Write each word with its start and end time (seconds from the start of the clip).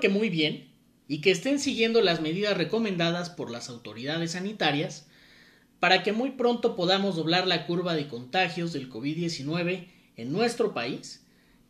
Que 0.00 0.08
muy 0.08 0.28
bien 0.28 0.72
y 1.08 1.20
que 1.20 1.30
estén 1.30 1.58
siguiendo 1.58 2.02
las 2.02 2.20
medidas 2.20 2.56
recomendadas 2.56 3.30
por 3.30 3.50
las 3.50 3.68
autoridades 3.68 4.32
sanitarias 4.32 5.06
para 5.80 6.02
que 6.02 6.12
muy 6.12 6.30
pronto 6.30 6.76
podamos 6.76 7.16
doblar 7.16 7.46
la 7.46 7.66
curva 7.66 7.94
de 7.94 8.08
contagios 8.08 8.72
del 8.72 8.90
COVID-19 8.90 9.88
en 10.16 10.32
nuestro 10.32 10.74
país 10.74 11.24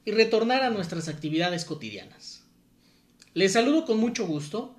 y 0.04 0.12
retornar 0.12 0.62
a 0.62 0.70
nuestras 0.70 1.08
actividades 1.08 1.64
cotidianas. 1.64 2.44
Les 3.34 3.52
saludo 3.52 3.84
con 3.84 3.98
mucho 3.98 4.26
gusto 4.26 4.76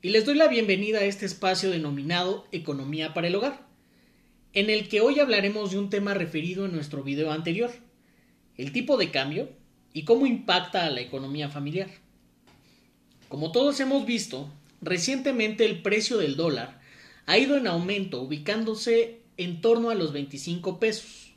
y 0.00 0.10
les 0.10 0.24
doy 0.24 0.36
la 0.36 0.48
bienvenida 0.48 1.00
a 1.00 1.04
este 1.04 1.26
espacio 1.26 1.70
denominado 1.70 2.46
Economía 2.52 3.12
para 3.12 3.26
el 3.26 3.34
Hogar, 3.34 3.66
en 4.52 4.70
el 4.70 4.88
que 4.88 5.00
hoy 5.00 5.18
hablaremos 5.18 5.72
de 5.72 5.78
un 5.78 5.90
tema 5.90 6.14
referido 6.14 6.64
en 6.64 6.72
nuestro 6.72 7.02
video 7.02 7.32
anterior, 7.32 7.70
el 8.56 8.72
tipo 8.72 8.96
de 8.96 9.10
cambio 9.10 9.50
y 9.92 10.04
cómo 10.04 10.26
impacta 10.26 10.86
a 10.86 10.90
la 10.90 11.00
economía 11.00 11.48
familiar. 11.48 11.90
Como 13.28 13.52
todos 13.52 13.78
hemos 13.80 14.06
visto, 14.06 14.50
recientemente 14.80 15.66
el 15.66 15.82
precio 15.82 16.16
del 16.16 16.36
dólar 16.36 16.80
ha 17.26 17.36
ido 17.36 17.56
en 17.56 17.66
aumento, 17.66 18.22
ubicándose 18.22 19.20
en 19.36 19.60
torno 19.60 19.90
a 19.90 19.94
los 19.94 20.12
25 20.12 20.80
pesos. 20.80 21.34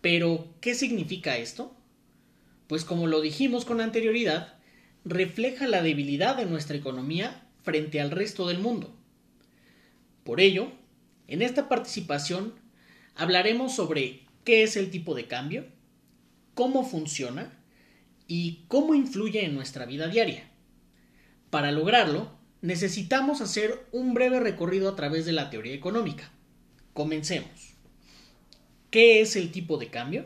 Pero, 0.00 0.46
¿qué 0.60 0.74
significa 0.74 1.36
esto? 1.36 1.74
Pues 2.68 2.84
como 2.84 3.08
lo 3.08 3.20
dijimos 3.20 3.64
con 3.64 3.80
anterioridad, 3.80 4.54
refleja 5.04 5.66
la 5.66 5.82
debilidad 5.82 6.36
de 6.36 6.46
nuestra 6.46 6.76
economía 6.76 7.48
frente 7.62 8.00
al 8.00 8.12
resto 8.12 8.46
del 8.46 8.60
mundo. 8.60 8.94
Por 10.22 10.40
ello, 10.40 10.70
en 11.26 11.42
esta 11.42 11.68
participación 11.68 12.54
hablaremos 13.16 13.74
sobre 13.74 14.20
qué 14.44 14.62
es 14.62 14.76
el 14.76 14.90
tipo 14.90 15.14
de 15.14 15.26
cambio, 15.26 15.66
cómo 16.54 16.84
funciona 16.84 17.58
y 18.28 18.64
cómo 18.68 18.94
influye 18.94 19.44
en 19.44 19.54
nuestra 19.54 19.84
vida 19.84 20.06
diaria. 20.06 20.51
Para 21.52 21.70
lograrlo, 21.70 22.30
necesitamos 22.62 23.42
hacer 23.42 23.84
un 23.92 24.14
breve 24.14 24.40
recorrido 24.40 24.88
a 24.88 24.96
través 24.96 25.26
de 25.26 25.32
la 25.32 25.50
teoría 25.50 25.74
económica. 25.74 26.30
Comencemos. 26.94 27.74
¿Qué 28.90 29.20
es 29.20 29.36
el 29.36 29.52
tipo 29.52 29.76
de 29.76 29.88
cambio? 29.88 30.24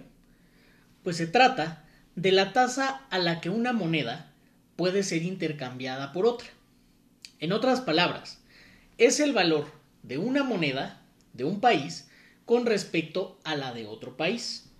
Pues 1.02 1.16
se 1.16 1.26
trata 1.26 1.84
de 2.14 2.30
la 2.30 2.52
tasa 2.52 3.08
a 3.10 3.18
la 3.18 3.40
que 3.40 3.50
una 3.50 3.72
moneda 3.72 4.32
puede 4.76 5.02
ser 5.02 5.24
intercambiada 5.24 6.12
por 6.12 6.26
otra. 6.26 6.46
En 7.40 7.50
otras 7.50 7.80
palabras, 7.80 8.40
es 8.96 9.18
el 9.18 9.32
valor 9.32 9.66
de 10.04 10.18
una 10.18 10.44
moneda 10.44 11.02
de 11.32 11.42
un 11.42 11.58
país 11.58 12.08
con 12.44 12.66
respecto 12.66 13.40
a 13.42 13.56
la 13.56 13.72
de 13.72 13.86
otro 13.86 14.16
país. 14.16 14.70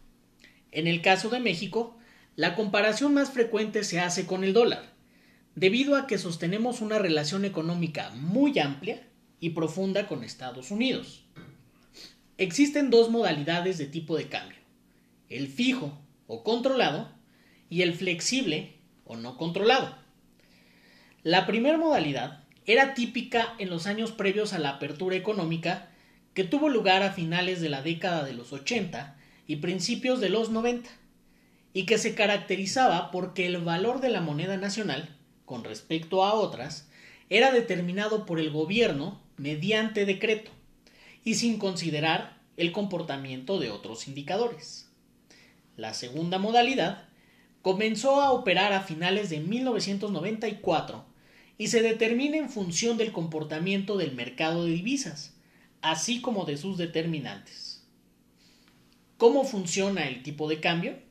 En 0.70 0.86
el 0.86 1.02
caso 1.02 1.28
de 1.28 1.40
México, 1.40 1.98
la 2.36 2.54
comparación 2.54 3.14
más 3.14 3.32
frecuente 3.32 3.82
se 3.82 3.98
hace 3.98 4.26
con 4.26 4.44
el 4.44 4.52
dólar, 4.52 4.94
debido 5.56 5.96
a 5.96 6.06
que 6.06 6.18
sostenemos 6.18 6.82
una 6.82 6.98
relación 6.98 7.46
económica 7.46 8.10
muy 8.10 8.58
amplia 8.58 9.08
y 9.40 9.50
profunda 9.50 10.06
con 10.06 10.22
Estados 10.22 10.70
Unidos. 10.70 11.24
Existen 12.36 12.90
dos 12.90 13.10
modalidades 13.10 13.78
de 13.78 13.86
tipo 13.86 14.18
de 14.18 14.28
cambio, 14.28 14.58
el 15.30 15.48
fijo 15.48 15.98
o 16.26 16.44
controlado 16.44 17.10
y 17.70 17.80
el 17.80 17.94
flexible 17.94 18.74
o 19.06 19.16
no 19.16 19.38
controlado. 19.38 19.96
La 21.22 21.46
primera 21.46 21.78
modalidad 21.78 22.44
era 22.66 22.92
típica 22.92 23.54
en 23.58 23.70
los 23.70 23.86
años 23.86 24.12
previos 24.12 24.52
a 24.52 24.58
la 24.58 24.70
apertura 24.70 25.16
económica 25.16 25.88
que 26.34 26.44
tuvo 26.44 26.68
lugar 26.68 27.02
a 27.02 27.12
finales 27.12 27.62
de 27.62 27.70
la 27.70 27.80
década 27.80 28.24
de 28.24 28.34
los 28.34 28.52
80 28.52 29.16
y 29.46 29.56
principios 29.56 30.20
de 30.20 30.28
los 30.28 30.50
90, 30.50 30.90
y 31.72 31.86
que 31.86 31.96
se 31.96 32.14
caracterizaba 32.14 33.10
porque 33.10 33.46
el 33.46 33.58
valor 33.58 34.00
de 34.00 34.10
la 34.10 34.20
moneda 34.20 34.58
nacional 34.58 35.16
con 35.46 35.64
respecto 35.64 36.22
a 36.22 36.34
otras 36.34 36.88
era 37.30 37.50
determinado 37.50 38.26
por 38.26 38.38
el 38.38 38.50
gobierno 38.50 39.20
mediante 39.38 40.04
decreto 40.04 40.50
y 41.24 41.34
sin 41.36 41.58
considerar 41.58 42.38
el 42.56 42.72
comportamiento 42.72 43.58
de 43.58 43.70
otros 43.70 44.06
indicadores. 44.08 44.90
La 45.76 45.94
segunda 45.94 46.38
modalidad 46.38 47.08
comenzó 47.62 48.20
a 48.20 48.32
operar 48.32 48.72
a 48.72 48.82
finales 48.82 49.30
de 49.30 49.40
1994 49.40 51.04
y 51.58 51.68
se 51.68 51.82
determina 51.82 52.36
en 52.36 52.50
función 52.50 52.96
del 52.96 53.12
comportamiento 53.12 53.96
del 53.96 54.12
mercado 54.12 54.64
de 54.64 54.72
divisas, 54.72 55.34
así 55.82 56.20
como 56.20 56.44
de 56.44 56.56
sus 56.56 56.76
determinantes. 56.76 57.84
¿Cómo 59.16 59.44
funciona 59.44 60.06
el 60.06 60.22
tipo 60.22 60.48
de 60.48 60.60
cambio? 60.60 61.05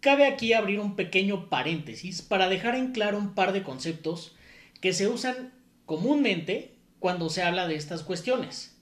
Cabe 0.00 0.26
aquí 0.26 0.52
abrir 0.52 0.78
un 0.78 0.94
pequeño 0.94 1.48
paréntesis 1.48 2.22
para 2.22 2.48
dejar 2.48 2.76
en 2.76 2.92
claro 2.92 3.18
un 3.18 3.34
par 3.34 3.52
de 3.52 3.64
conceptos 3.64 4.36
que 4.80 4.92
se 4.92 5.08
usan 5.08 5.52
comúnmente 5.86 6.76
cuando 7.00 7.30
se 7.30 7.42
habla 7.42 7.66
de 7.66 7.74
estas 7.74 8.04
cuestiones. 8.04 8.76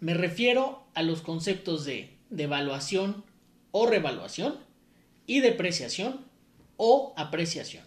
Me 0.00 0.14
refiero 0.14 0.84
a 0.94 1.02
los 1.02 1.22
conceptos 1.22 1.84
de 1.84 2.16
devaluación 2.30 3.24
o 3.70 3.86
revaluación 3.86 4.56
y 5.26 5.40
depreciación 5.40 6.24
o 6.76 7.14
apreciación. 7.16 7.84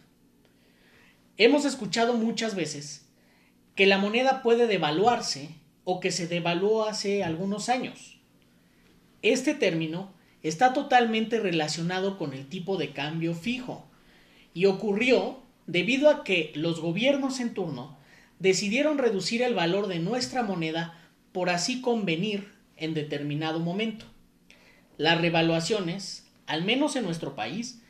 Hemos 1.37 1.65
escuchado 1.65 2.13
muchas 2.13 2.55
veces 2.55 3.07
que 3.75 3.85
la 3.85 3.97
moneda 3.97 4.43
puede 4.43 4.67
devaluarse 4.67 5.55
o 5.83 5.99
que 5.99 6.11
se 6.11 6.27
devaluó 6.27 6.85
hace 6.85 7.23
algunos 7.23 7.67
años. 7.67 8.19
Este 9.21 9.55
término 9.55 10.13
está 10.43 10.73
totalmente 10.73 11.39
relacionado 11.39 12.17
con 12.17 12.33
el 12.33 12.47
tipo 12.47 12.77
de 12.77 12.91
cambio 12.93 13.33
fijo 13.33 13.85
y 14.53 14.65
ocurrió 14.65 15.41
debido 15.67 16.09
a 16.09 16.23
que 16.23 16.51
los 16.55 16.79
gobiernos 16.79 17.39
en 17.39 17.53
turno 17.53 17.97
decidieron 18.39 18.97
reducir 18.97 19.41
el 19.43 19.53
valor 19.53 19.87
de 19.87 19.99
nuestra 19.99 20.43
moneda 20.43 20.97
por 21.31 21.49
así 21.49 21.81
convenir 21.81 22.51
en 22.75 22.93
determinado 22.93 23.59
momento. 23.59 24.05
Las 24.97 25.21
revaluaciones, 25.21 26.27
al 26.47 26.63
menos 26.63 26.95
en 26.95 27.05
nuestro 27.05 27.35
país, 27.35 27.81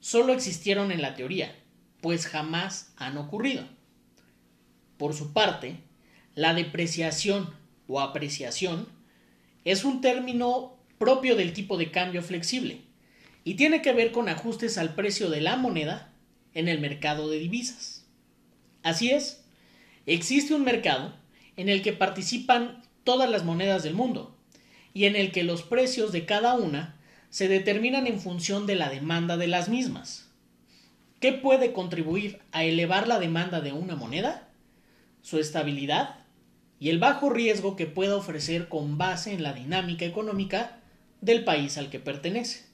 solo 0.00 0.32
existieron 0.32 0.92
en 0.92 1.02
la 1.02 1.14
teoría, 1.14 1.56
pues 2.00 2.26
jamás 2.26 2.92
han 2.96 3.16
ocurrido. 3.16 3.64
Por 4.98 5.14
su 5.14 5.32
parte, 5.32 5.78
la 6.34 6.54
depreciación 6.54 7.50
o 7.88 8.00
apreciación 8.00 8.86
es 9.64 9.84
un 9.84 10.00
término 10.00 10.73
propio 10.98 11.36
del 11.36 11.52
tipo 11.52 11.76
de 11.76 11.90
cambio 11.90 12.22
flexible 12.22 12.82
y 13.44 13.54
tiene 13.54 13.82
que 13.82 13.92
ver 13.92 14.10
con 14.12 14.28
ajustes 14.28 14.78
al 14.78 14.94
precio 14.94 15.30
de 15.30 15.40
la 15.40 15.56
moneda 15.56 16.12
en 16.54 16.68
el 16.68 16.80
mercado 16.80 17.28
de 17.28 17.38
divisas. 17.38 18.06
Así 18.82 19.10
es, 19.10 19.44
existe 20.06 20.54
un 20.54 20.64
mercado 20.64 21.14
en 21.56 21.68
el 21.68 21.82
que 21.82 21.92
participan 21.92 22.82
todas 23.04 23.30
las 23.30 23.44
monedas 23.44 23.82
del 23.82 23.94
mundo 23.94 24.36
y 24.92 25.04
en 25.04 25.16
el 25.16 25.32
que 25.32 25.44
los 25.44 25.62
precios 25.62 26.12
de 26.12 26.24
cada 26.24 26.54
una 26.54 26.96
se 27.30 27.48
determinan 27.48 28.06
en 28.06 28.20
función 28.20 28.66
de 28.66 28.76
la 28.76 28.88
demanda 28.88 29.36
de 29.36 29.48
las 29.48 29.68
mismas. 29.68 30.30
¿Qué 31.20 31.32
puede 31.32 31.72
contribuir 31.72 32.40
a 32.52 32.64
elevar 32.64 33.08
la 33.08 33.18
demanda 33.18 33.60
de 33.60 33.72
una 33.72 33.96
moneda? 33.96 34.48
Su 35.22 35.38
estabilidad 35.38 36.16
y 36.78 36.90
el 36.90 36.98
bajo 36.98 37.30
riesgo 37.30 37.76
que 37.76 37.86
pueda 37.86 38.16
ofrecer 38.16 38.68
con 38.68 38.98
base 38.98 39.32
en 39.32 39.42
la 39.42 39.52
dinámica 39.52 40.04
económica 40.04 40.80
del 41.24 41.44
país 41.44 41.78
al 41.78 41.90
que 41.90 41.98
pertenece. 41.98 42.66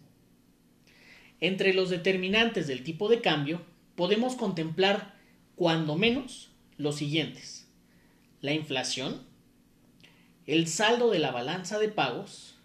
Entre 1.40 1.72
los 1.72 1.88
determinantes 1.88 2.66
del 2.66 2.82
tipo 2.82 3.08
de 3.08 3.20
cambio 3.20 3.62
podemos 3.94 4.34
contemplar, 4.34 5.14
cuando 5.54 5.96
menos, 5.96 6.50
los 6.76 6.96
siguientes. 6.96 7.68
La 8.40 8.52
inflación, 8.52 9.22
el 10.46 10.66
saldo 10.66 11.10
de 11.10 11.18
la 11.18 11.30
balanza 11.30 11.78
de 11.78 11.88
pagos 11.88 12.56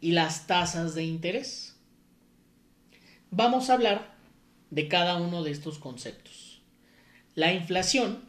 y 0.00 0.12
las 0.12 0.46
tasas 0.46 0.94
de 0.94 1.04
interés. 1.04 1.76
Vamos 3.30 3.70
a 3.70 3.74
hablar 3.74 4.14
de 4.70 4.88
cada 4.88 5.16
uno 5.16 5.42
de 5.44 5.52
estos 5.52 5.78
conceptos. 5.78 6.62
La 7.34 7.52
inflación 7.52 8.24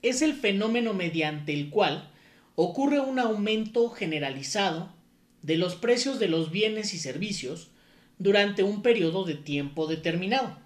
es 0.00 0.22
el 0.22 0.34
fenómeno 0.34 0.94
mediante 0.94 1.52
el 1.52 1.68
cual 1.68 2.10
ocurre 2.54 3.00
un 3.00 3.18
aumento 3.18 3.90
generalizado 3.90 5.01
de 5.42 5.56
los 5.56 5.74
precios 5.74 6.18
de 6.18 6.28
los 6.28 6.50
bienes 6.50 6.94
y 6.94 6.98
servicios 6.98 7.70
durante 8.18 8.62
un 8.62 8.82
periodo 8.82 9.24
de 9.24 9.34
tiempo 9.34 9.86
determinado. 9.86 10.56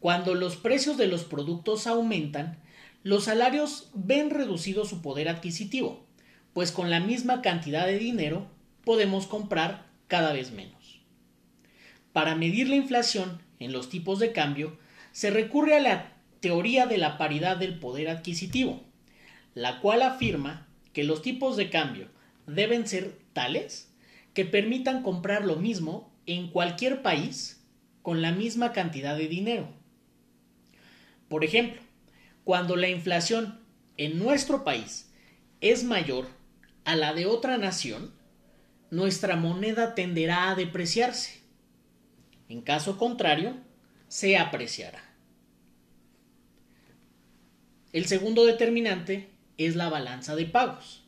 Cuando 0.00 0.34
los 0.34 0.56
precios 0.56 0.96
de 0.96 1.06
los 1.06 1.24
productos 1.24 1.86
aumentan, 1.86 2.58
los 3.02 3.24
salarios 3.24 3.90
ven 3.94 4.30
reducido 4.30 4.84
su 4.84 5.02
poder 5.02 5.28
adquisitivo, 5.28 6.04
pues 6.52 6.70
con 6.70 6.90
la 6.90 7.00
misma 7.00 7.42
cantidad 7.42 7.86
de 7.86 7.98
dinero 7.98 8.46
podemos 8.84 9.26
comprar 9.26 9.86
cada 10.06 10.32
vez 10.32 10.52
menos. 10.52 11.00
Para 12.12 12.34
medir 12.34 12.68
la 12.68 12.76
inflación 12.76 13.40
en 13.58 13.72
los 13.72 13.88
tipos 13.88 14.18
de 14.18 14.32
cambio, 14.32 14.76
se 15.12 15.30
recurre 15.30 15.76
a 15.76 15.80
la 15.80 16.12
teoría 16.40 16.86
de 16.86 16.98
la 16.98 17.18
paridad 17.18 17.56
del 17.56 17.78
poder 17.78 18.08
adquisitivo, 18.08 18.82
la 19.54 19.80
cual 19.80 20.02
afirma 20.02 20.68
que 20.92 21.04
los 21.04 21.22
tipos 21.22 21.56
de 21.56 21.70
cambio 21.70 22.08
deben 22.46 22.86
ser 22.86 23.18
tales 23.32 23.92
que 24.34 24.44
permitan 24.44 25.02
comprar 25.02 25.44
lo 25.44 25.56
mismo 25.56 26.12
en 26.26 26.48
cualquier 26.48 27.02
país 27.02 27.64
con 28.02 28.22
la 28.22 28.32
misma 28.32 28.72
cantidad 28.72 29.16
de 29.16 29.28
dinero. 29.28 29.68
Por 31.28 31.44
ejemplo, 31.44 31.80
cuando 32.44 32.76
la 32.76 32.88
inflación 32.88 33.60
en 33.96 34.18
nuestro 34.18 34.64
país 34.64 35.10
es 35.60 35.84
mayor 35.84 36.26
a 36.84 36.96
la 36.96 37.14
de 37.14 37.26
otra 37.26 37.58
nación, 37.58 38.12
nuestra 38.90 39.36
moneda 39.36 39.94
tenderá 39.94 40.50
a 40.50 40.54
depreciarse. 40.54 41.40
En 42.48 42.60
caso 42.60 42.98
contrario, 42.98 43.56
se 44.08 44.36
apreciará. 44.36 45.02
El 47.92 48.06
segundo 48.06 48.44
determinante 48.44 49.30
es 49.56 49.76
la 49.76 49.88
balanza 49.88 50.34
de 50.34 50.46
pagos. 50.46 51.01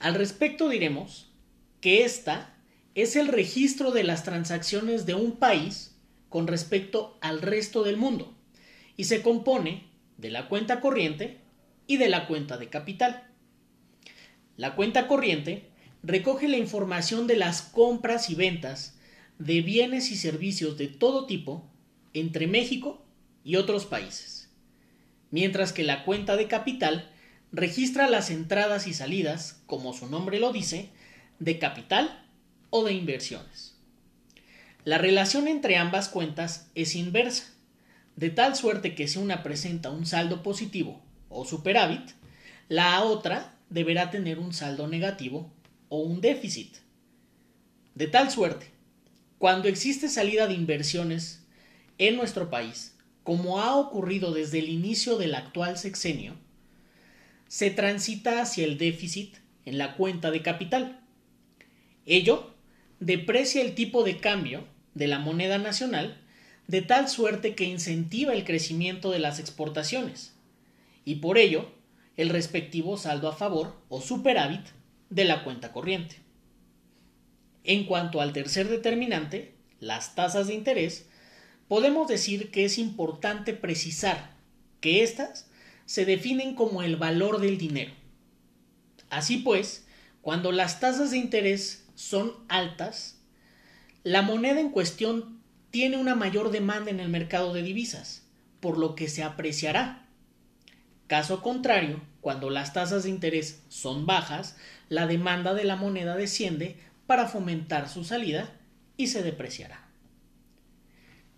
Al 0.00 0.14
respecto 0.14 0.70
diremos 0.70 1.30
que 1.82 2.04
esta 2.04 2.54
es 2.94 3.16
el 3.16 3.28
registro 3.28 3.90
de 3.90 4.02
las 4.02 4.24
transacciones 4.24 5.04
de 5.04 5.12
un 5.12 5.32
país 5.32 5.94
con 6.30 6.46
respecto 6.46 7.18
al 7.20 7.42
resto 7.42 7.82
del 7.82 7.98
mundo 7.98 8.34
y 8.96 9.04
se 9.04 9.20
compone 9.20 9.84
de 10.16 10.30
la 10.30 10.48
cuenta 10.48 10.80
corriente 10.80 11.40
y 11.86 11.98
de 11.98 12.08
la 12.08 12.26
cuenta 12.26 12.56
de 12.56 12.70
capital. 12.70 13.28
La 14.56 14.74
cuenta 14.74 15.06
corriente 15.06 15.68
recoge 16.02 16.48
la 16.48 16.56
información 16.56 17.26
de 17.26 17.36
las 17.36 17.60
compras 17.60 18.30
y 18.30 18.34
ventas 18.34 18.98
de 19.38 19.60
bienes 19.60 20.10
y 20.10 20.16
servicios 20.16 20.78
de 20.78 20.88
todo 20.88 21.26
tipo 21.26 21.70
entre 22.14 22.46
México 22.46 23.04
y 23.44 23.56
otros 23.56 23.84
países, 23.84 24.50
mientras 25.30 25.74
que 25.74 25.82
la 25.82 26.04
cuenta 26.06 26.36
de 26.36 26.48
capital 26.48 27.10
registra 27.52 28.08
las 28.08 28.30
entradas 28.30 28.86
y 28.86 28.94
salidas, 28.94 29.60
como 29.66 29.92
su 29.92 30.08
nombre 30.08 30.38
lo 30.38 30.52
dice, 30.52 30.90
de 31.38 31.58
capital 31.58 32.24
o 32.70 32.84
de 32.84 32.92
inversiones. 32.92 33.74
La 34.84 34.98
relación 34.98 35.48
entre 35.48 35.76
ambas 35.76 36.08
cuentas 36.08 36.70
es 36.74 36.94
inversa, 36.94 37.44
de 38.16 38.30
tal 38.30 38.56
suerte 38.56 38.94
que 38.94 39.08
si 39.08 39.18
una 39.18 39.42
presenta 39.42 39.90
un 39.90 40.06
saldo 40.06 40.42
positivo 40.42 41.02
o 41.28 41.44
superávit, 41.44 42.12
la 42.68 43.02
otra 43.02 43.56
deberá 43.68 44.10
tener 44.10 44.38
un 44.38 44.52
saldo 44.52 44.86
negativo 44.86 45.52
o 45.88 46.00
un 46.00 46.20
déficit. 46.20 46.76
De 47.94 48.06
tal 48.06 48.30
suerte, 48.30 48.70
cuando 49.38 49.68
existe 49.68 50.08
salida 50.08 50.46
de 50.46 50.54
inversiones 50.54 51.44
en 51.98 52.16
nuestro 52.16 52.50
país, 52.50 52.94
como 53.24 53.60
ha 53.60 53.76
ocurrido 53.76 54.32
desde 54.32 54.58
el 54.58 54.68
inicio 54.68 55.18
del 55.18 55.34
actual 55.34 55.78
sexenio, 55.78 56.34
se 57.50 57.72
transita 57.72 58.40
hacia 58.40 58.64
el 58.64 58.78
déficit 58.78 59.34
en 59.64 59.76
la 59.76 59.96
cuenta 59.96 60.30
de 60.30 60.40
capital. 60.40 61.00
Ello 62.06 62.54
deprecia 63.00 63.60
el 63.60 63.74
tipo 63.74 64.04
de 64.04 64.18
cambio 64.18 64.68
de 64.94 65.08
la 65.08 65.18
moneda 65.18 65.58
nacional 65.58 66.22
de 66.68 66.80
tal 66.80 67.08
suerte 67.08 67.56
que 67.56 67.64
incentiva 67.64 68.34
el 68.34 68.44
crecimiento 68.44 69.10
de 69.10 69.18
las 69.18 69.40
exportaciones 69.40 70.32
y 71.04 71.16
por 71.16 71.38
ello 71.38 71.68
el 72.16 72.28
respectivo 72.28 72.96
saldo 72.96 73.28
a 73.28 73.34
favor 73.34 73.82
o 73.88 74.00
superávit 74.00 74.66
de 75.08 75.24
la 75.24 75.42
cuenta 75.42 75.72
corriente. 75.72 76.20
En 77.64 77.84
cuanto 77.84 78.20
al 78.20 78.32
tercer 78.32 78.68
determinante, 78.68 79.56
las 79.80 80.14
tasas 80.14 80.46
de 80.46 80.54
interés, 80.54 81.08
podemos 81.66 82.06
decir 82.06 82.52
que 82.52 82.64
es 82.64 82.78
importante 82.78 83.54
precisar 83.54 84.36
que 84.80 85.02
éstas 85.02 85.49
se 85.90 86.04
definen 86.04 86.54
como 86.54 86.84
el 86.84 86.94
valor 86.94 87.40
del 87.40 87.58
dinero. 87.58 87.90
Así 89.08 89.38
pues, 89.38 89.88
cuando 90.22 90.52
las 90.52 90.78
tasas 90.78 91.10
de 91.10 91.18
interés 91.18 91.84
son 91.96 92.32
altas, 92.48 93.18
la 94.04 94.22
moneda 94.22 94.60
en 94.60 94.70
cuestión 94.70 95.40
tiene 95.72 95.96
una 95.96 96.14
mayor 96.14 96.52
demanda 96.52 96.92
en 96.92 97.00
el 97.00 97.08
mercado 97.08 97.52
de 97.52 97.64
divisas, 97.64 98.24
por 98.60 98.78
lo 98.78 98.94
que 98.94 99.08
se 99.08 99.24
apreciará. 99.24 100.06
Caso 101.08 101.42
contrario, 101.42 102.00
cuando 102.20 102.50
las 102.50 102.72
tasas 102.72 103.02
de 103.02 103.10
interés 103.10 103.64
son 103.68 104.06
bajas, 104.06 104.56
la 104.88 105.08
demanda 105.08 105.54
de 105.54 105.64
la 105.64 105.74
moneda 105.74 106.14
desciende 106.14 106.76
para 107.08 107.26
fomentar 107.26 107.88
su 107.88 108.04
salida 108.04 108.52
y 108.96 109.08
se 109.08 109.24
depreciará. 109.24 109.88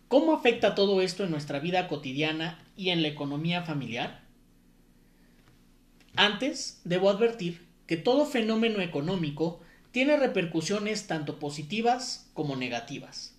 ¿Cómo 0.08 0.34
afecta 0.34 0.74
todo 0.74 1.00
esto 1.00 1.24
en 1.24 1.30
nuestra 1.30 1.58
vida 1.58 1.88
cotidiana 1.88 2.62
y 2.76 2.90
en 2.90 3.00
la 3.00 3.08
economía 3.08 3.62
familiar? 3.62 4.21
Antes, 6.16 6.80
debo 6.84 7.10
advertir 7.10 7.66
que 7.86 7.96
todo 7.96 8.26
fenómeno 8.26 8.80
económico 8.80 9.60
tiene 9.92 10.16
repercusiones 10.16 11.06
tanto 11.06 11.38
positivas 11.38 12.30
como 12.34 12.56
negativas. 12.56 13.34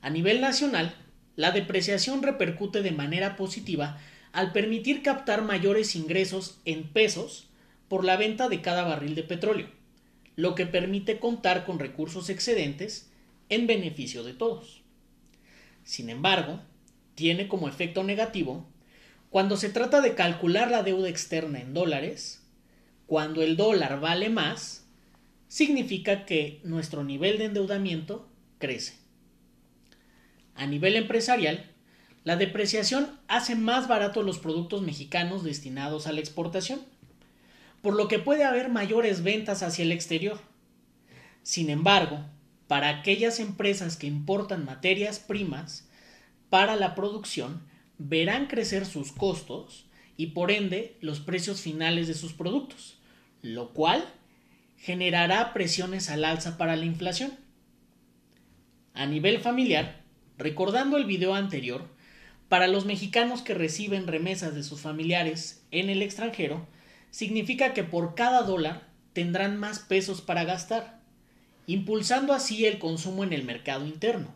A 0.00 0.10
nivel 0.10 0.40
nacional, 0.40 0.94
la 1.36 1.50
depreciación 1.50 2.22
repercute 2.22 2.82
de 2.82 2.92
manera 2.92 3.36
positiva 3.36 3.98
al 4.32 4.52
permitir 4.52 5.02
captar 5.02 5.42
mayores 5.42 5.94
ingresos 5.96 6.60
en 6.64 6.88
pesos 6.88 7.48
por 7.88 8.04
la 8.04 8.16
venta 8.16 8.48
de 8.48 8.60
cada 8.60 8.84
barril 8.84 9.14
de 9.14 9.22
petróleo, 9.22 9.68
lo 10.36 10.54
que 10.54 10.66
permite 10.66 11.18
contar 11.18 11.64
con 11.64 11.78
recursos 11.78 12.28
excedentes 12.28 13.10
en 13.48 13.66
beneficio 13.66 14.24
de 14.24 14.32
todos. 14.32 14.82
Sin 15.84 16.10
embargo, 16.10 16.60
tiene 17.14 17.46
como 17.46 17.68
efecto 17.68 18.02
negativo 18.02 18.66
cuando 19.34 19.56
se 19.56 19.68
trata 19.68 20.00
de 20.00 20.14
calcular 20.14 20.70
la 20.70 20.84
deuda 20.84 21.08
externa 21.08 21.58
en 21.60 21.74
dólares, 21.74 22.46
cuando 23.06 23.42
el 23.42 23.56
dólar 23.56 23.98
vale 23.98 24.30
más, 24.30 24.86
significa 25.48 26.24
que 26.24 26.60
nuestro 26.62 27.02
nivel 27.02 27.38
de 27.38 27.46
endeudamiento 27.46 28.28
crece. 28.60 28.94
A 30.54 30.66
nivel 30.66 30.94
empresarial, 30.94 31.68
la 32.22 32.36
depreciación 32.36 33.18
hace 33.26 33.56
más 33.56 33.88
baratos 33.88 34.24
los 34.24 34.38
productos 34.38 34.82
mexicanos 34.82 35.42
destinados 35.42 36.06
a 36.06 36.12
la 36.12 36.20
exportación, 36.20 36.82
por 37.82 37.96
lo 37.96 38.06
que 38.06 38.20
puede 38.20 38.44
haber 38.44 38.68
mayores 38.68 39.24
ventas 39.24 39.64
hacia 39.64 39.82
el 39.82 39.90
exterior. 39.90 40.38
Sin 41.42 41.70
embargo, 41.70 42.24
para 42.68 42.88
aquellas 42.88 43.40
empresas 43.40 43.96
que 43.96 44.06
importan 44.06 44.64
materias 44.64 45.18
primas 45.18 45.88
para 46.50 46.76
la 46.76 46.94
producción, 46.94 47.73
verán 47.98 48.46
crecer 48.46 48.86
sus 48.86 49.12
costos 49.12 49.86
y 50.16 50.28
por 50.28 50.50
ende 50.50 50.96
los 51.00 51.20
precios 51.20 51.60
finales 51.60 52.08
de 52.08 52.14
sus 52.14 52.32
productos, 52.32 52.98
lo 53.42 53.70
cual 53.72 54.04
generará 54.78 55.52
presiones 55.52 56.10
al 56.10 56.24
alza 56.24 56.56
para 56.56 56.76
la 56.76 56.84
inflación. 56.84 57.32
A 58.92 59.06
nivel 59.06 59.40
familiar, 59.40 60.02
recordando 60.38 60.96
el 60.96 61.04
video 61.04 61.34
anterior, 61.34 61.88
para 62.48 62.68
los 62.68 62.84
mexicanos 62.84 63.42
que 63.42 63.54
reciben 63.54 64.06
remesas 64.06 64.54
de 64.54 64.62
sus 64.62 64.80
familiares 64.80 65.64
en 65.70 65.90
el 65.90 66.02
extranjero, 66.02 66.66
significa 67.10 67.72
que 67.72 67.82
por 67.82 68.14
cada 68.14 68.42
dólar 68.42 68.88
tendrán 69.12 69.58
más 69.58 69.78
pesos 69.78 70.20
para 70.20 70.44
gastar, 70.44 71.00
impulsando 71.66 72.32
así 72.32 72.66
el 72.66 72.78
consumo 72.78 73.24
en 73.24 73.32
el 73.32 73.44
mercado 73.44 73.86
interno. 73.86 74.34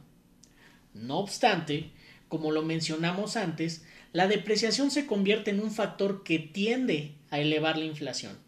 No 0.94 1.18
obstante, 1.18 1.92
como 2.28 2.50
lo 2.52 2.62
mencionamos 2.62 3.36
antes, 3.36 3.84
la 4.12 4.28
depreciación 4.28 4.90
se 4.90 5.06
convierte 5.06 5.50
en 5.50 5.60
un 5.60 5.70
factor 5.70 6.22
que 6.22 6.38
tiende 6.38 7.14
a 7.30 7.40
elevar 7.40 7.76
la 7.76 7.84
inflación, 7.84 8.38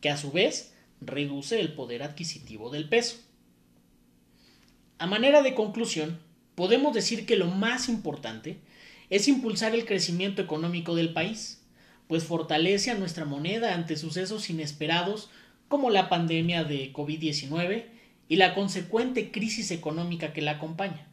que 0.00 0.10
a 0.10 0.16
su 0.16 0.32
vez 0.32 0.74
reduce 1.00 1.60
el 1.60 1.72
poder 1.72 2.02
adquisitivo 2.02 2.70
del 2.70 2.88
peso. 2.88 3.16
A 4.98 5.06
manera 5.06 5.42
de 5.42 5.54
conclusión, 5.54 6.18
podemos 6.54 6.92
decir 6.94 7.26
que 7.26 7.36
lo 7.36 7.46
más 7.46 7.88
importante 7.88 8.58
es 9.08 9.28
impulsar 9.28 9.74
el 9.74 9.86
crecimiento 9.86 10.42
económico 10.42 10.94
del 10.94 11.12
país, 11.12 11.64
pues 12.06 12.24
fortalece 12.24 12.90
a 12.90 12.96
nuestra 12.96 13.24
moneda 13.24 13.74
ante 13.74 13.96
sucesos 13.96 14.50
inesperados 14.50 15.30
como 15.68 15.90
la 15.90 16.08
pandemia 16.08 16.64
de 16.64 16.92
COVID-19 16.92 17.86
y 18.28 18.36
la 18.36 18.54
consecuente 18.54 19.30
crisis 19.30 19.70
económica 19.70 20.32
que 20.32 20.42
la 20.42 20.52
acompaña. 20.52 21.09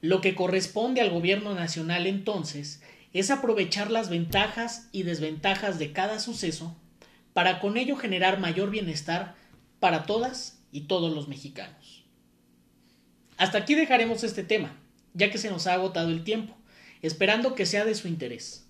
Lo 0.00 0.20
que 0.20 0.34
corresponde 0.34 1.00
al 1.00 1.10
gobierno 1.10 1.54
nacional 1.54 2.06
entonces 2.06 2.82
es 3.12 3.30
aprovechar 3.30 3.90
las 3.90 4.10
ventajas 4.10 4.88
y 4.92 5.02
desventajas 5.02 5.78
de 5.78 5.92
cada 5.92 6.18
suceso 6.18 6.76
para 7.32 7.60
con 7.60 7.76
ello 7.76 7.96
generar 7.96 8.38
mayor 8.38 8.70
bienestar 8.70 9.34
para 9.80 10.04
todas 10.04 10.62
y 10.72 10.82
todos 10.82 11.14
los 11.14 11.28
mexicanos. 11.28 12.04
Hasta 13.36 13.58
aquí 13.58 13.74
dejaremos 13.74 14.24
este 14.24 14.42
tema, 14.42 14.76
ya 15.14 15.30
que 15.30 15.38
se 15.38 15.50
nos 15.50 15.66
ha 15.66 15.74
agotado 15.74 16.10
el 16.10 16.24
tiempo 16.24 16.56
esperando 17.02 17.54
que 17.54 17.66
sea 17.66 17.84
de 17.84 17.94
su 17.94 18.08
interés. 18.08 18.66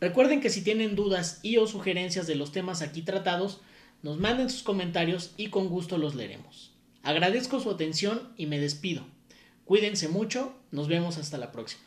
Recuerden 0.00 0.40
que 0.40 0.50
si 0.50 0.62
tienen 0.62 0.94
dudas 0.94 1.40
y 1.42 1.56
o 1.56 1.66
sugerencias 1.66 2.26
de 2.26 2.34
los 2.34 2.52
temas 2.52 2.82
aquí 2.82 3.02
tratados, 3.02 3.60
nos 4.02 4.18
manden 4.18 4.50
sus 4.50 4.62
comentarios 4.62 5.32
y 5.36 5.48
con 5.48 5.68
gusto 5.68 5.98
los 5.98 6.14
leeremos. 6.14 6.74
Agradezco 7.02 7.60
su 7.60 7.70
atención 7.70 8.32
y 8.36 8.46
me 8.46 8.58
despido. 8.58 9.06
Cuídense 9.66 10.08
mucho, 10.08 10.54
nos 10.70 10.86
vemos 10.86 11.18
hasta 11.18 11.38
la 11.38 11.50
próxima. 11.50 11.82